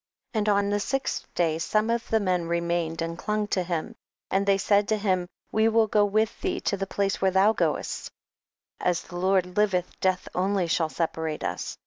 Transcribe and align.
34. 0.33 0.39
And 0.39 0.49
on 0.49 0.69
the 0.71 0.79
sixth 0.79 1.31
day 1.35 1.59
some 1.59 1.91
of 1.91 2.09
the 2.09 2.19
men 2.19 2.47
remained 2.47 3.03
and 3.03 3.19
clung 3.19 3.45
to 3.49 3.61
him, 3.61 3.93
and 4.31 4.47
thev 4.47 4.59
said 4.59 4.87
to 4.87 4.97
him, 4.97 5.27
we 5.51 5.67
will 5.69 5.85
go 5.85 6.09
witli 6.09 6.41
thee 6.41 6.59
to 6.59 6.75
the 6.75 6.87
place 6.87 7.21
where 7.21 7.29
thou 7.29 7.53
goest; 7.53 8.09
as 8.79 9.03
the 9.03 9.15
Lord 9.17 9.55
liveth, 9.55 9.99
death 9.99 10.27
only 10.33 10.65
shall 10.65 10.89
separate 10.89 11.43
us. 11.43 11.77